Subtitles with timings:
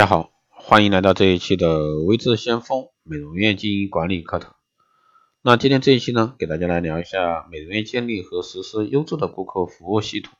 [0.00, 4.56] 大家好，欢迎来到这一期的微智先锋美容院经营管理课堂。
[5.42, 10.32] 那今天这一期呢，给大家来聊一下美容院建立和实施优质的顾客服务系统。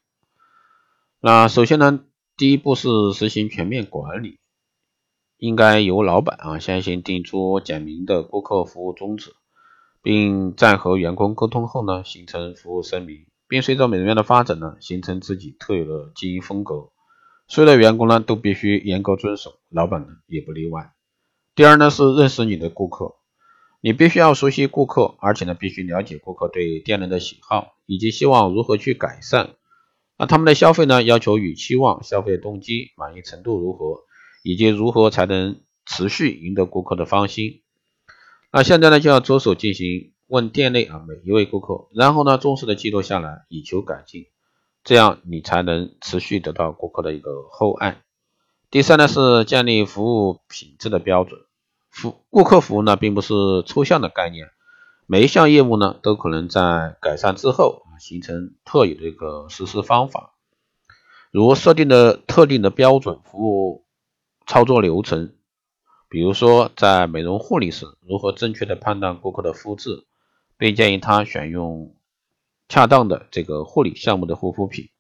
[1.21, 2.07] 那首先呢，
[2.39, 4.39] 第一步是实行全面管理，
[5.37, 9.35] 应该由老板啊先行定出简明的顾客服务宗旨，
[10.01, 16.89] 并在和员工沟通后呢，形成服务声明，并随着美容院的发展呢，形成自己特有的经营风格。
[17.51, 20.93] 所有的员工呢都必须严格遵守，老板呢也不例外。
[21.57, 23.17] 第二呢是认识你的顾客，
[23.81, 29.57] 你必须要熟悉顾客，而且呢必须了解顾客对店内的喜好以及希望如何去改善。
[30.17, 34.05] 那他们的消费呢要求与期望、消费动机、满意程度如何，
[34.45, 37.63] 以及如何才能持续赢得顾客的芳心。
[38.53, 44.27] 那现在呢就要着手进行问店内啊每一位顾客，然后呢重视的记录下来，以求改进。
[44.83, 48.03] 这样你才能持续得到顾客的一个厚爱。
[48.71, 51.41] 第三呢是建立服务品质的标准。
[51.91, 53.35] 服顾客服务呢并不是
[53.67, 54.49] 抽象的概念，
[55.07, 60.35] 每一项业务呢都可能在改善之后啊形成特有的一个实施方法，
[61.31, 63.85] 如设定的特定的标准服务
[64.47, 65.35] 操作流程，
[66.09, 70.07] 比如说在美容护理时如何正确的判断顾客的肤质，
[70.57, 71.95] 并建议他选用。
[72.71, 74.91] 恰当的这个护理项目的护肤品，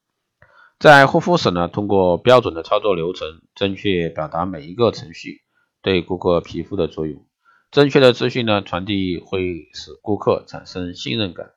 [0.81, 5.43] 在护肤时呢，通过标准的操作流程，正确表达每一个程序
[5.81, 7.25] 对顾客皮肤的作用。
[7.71, 11.53] 正确的资讯呢传递会使顾客产生信任感，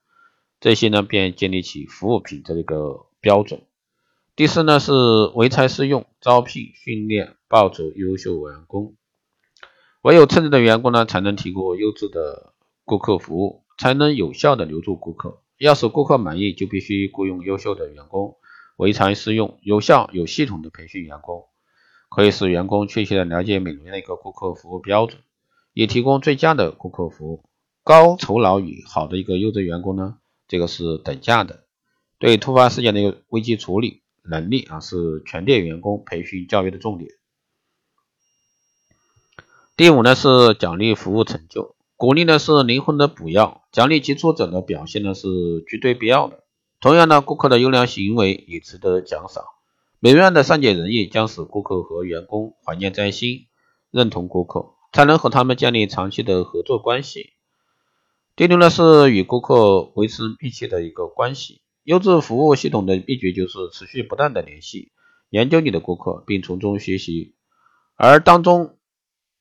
[0.59, 3.63] 这些呢便建立起服务品质的一个标准。
[4.35, 4.91] 第四呢是
[5.33, 8.95] 唯才是用，招聘训练抱走优秀员工。
[10.03, 12.53] 唯有称职的员工呢，才能提供优质的
[12.85, 15.39] 顾客服务，才能有效的留住顾客。
[15.57, 18.37] 要使顾客满意，就必须雇佣优秀的员工，
[18.77, 21.45] 唯才是用，有效有系统的培训员工，
[22.09, 25.21] 可以使员工确切的了解美容院的一个顾客服务标准，
[25.73, 27.43] 也提供最佳的顾客服务。
[27.83, 31.65] 高酬劳与好的一个优质员工呢，这个是等价的。
[32.17, 37.11] 对突发事件的一个危机处理能力啊，是全店员工培训教育的重点。
[39.75, 41.72] 第五呢是奖励服务成就。
[42.03, 45.25] 鼓励呢是灵魂的补药，奖励杰出者的表现呢是
[45.65, 46.43] 绝对必要的。
[46.81, 49.45] 同样呢，顾客的优良行为也值得奖赏。
[50.01, 53.45] 美容院的善解人意将使顾客和员工怀念在心，
[53.89, 57.29] 认同顾客，才能和他们建立长期的合作关系。
[58.35, 61.61] 第六呢是与顾客维持密切的一个关系。
[61.83, 64.91] 优质服务系统的秘诀就是持续不断的联系，
[65.29, 67.35] 研究你的顾客，并从中学习。
[67.95, 68.75] 而当中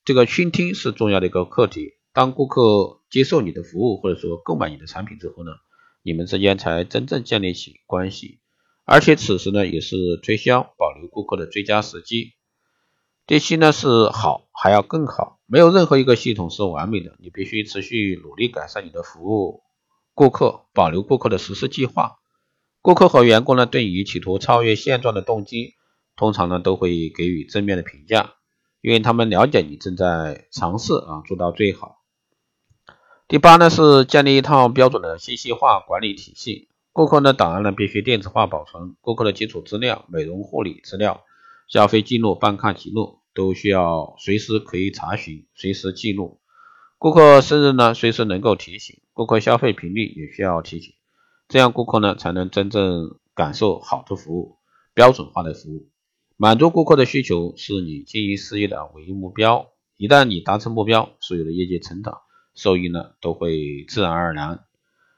[0.04, 1.94] 这个倾听是重要的一个课题。
[2.12, 5.52] 当顾客接受你的服务或者说购买你的产品之后呢，
[6.02, 8.38] 你们之间才真正建立起关系，
[8.84, 12.32] 而且此时呢也是推销保留顾客的最佳时机。
[13.26, 19.62] 第七呢是好还要更好，没有任何一个系统是完美的，你必须持续努力改善你的服务，
[20.12, 22.18] 顾客保留顾客的实施计划。
[22.82, 25.76] 顾客和员工呢对于企图超越现状的动机，
[26.16, 28.34] 通常呢都会给予正面的评价，
[28.82, 32.01] 因为他们了解你正在尝试啊做到最好。
[33.32, 41.24] 第八呢是建立一套标准的信息化管理体系，顾客的档案呢必须电子化保存，顾客的基础资料、美容护理资料、
[41.66, 46.40] 消费记录、办卡记录都需要随时可以查询，随时记录。
[46.98, 50.92] 顾客生日呢随时能够提醒，顾客消费频率也需要提醒，
[51.48, 54.58] 这样顾客呢才能真正感受好的服务，
[54.92, 55.88] 标准化的服务。
[56.36, 62.18] 满足顾客的需求是你经营事业的唯一目标，一旦你达成目标，所有的业绩成长。
[62.54, 64.64] 收益呢都会自然而然。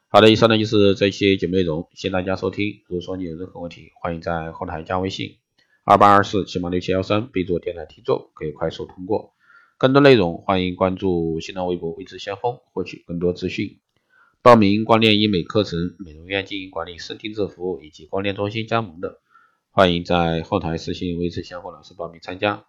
[0.09, 2.83] 好的，以上呢就是这期节目内容，谢谢大家收听。
[2.87, 5.39] 如果说你有任何问题，欢迎在后台加微信
[5.84, 9.34] 二八二四七八六七幺三，备注电台听众，可以快速通过。
[9.77, 13.81] 更多内容欢迎关注新浪微博未知先锋，获取更多资讯。
[14.41, 19.21] 报名光电医美课程、美容院经营管理师定制服务以及光电中心加盟的，
[19.71, 22.65] 欢迎在后台私信未知先锋老师报名参加。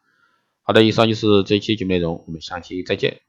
[0.64, 3.25] 好的，以上就是这期节目内容，我们下期再见。